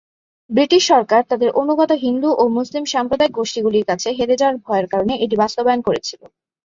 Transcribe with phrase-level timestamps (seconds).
[0.49, 5.35] British সরকার তাদের অনুগত হিন্দু ও মুসলিম সাম্প্রদায়িক গোষ্ঠীগুলির কাছে হেরে যাওয়ার ভয়ের কারণে এটি
[5.43, 6.21] বাস্তবায়ন করেছিল।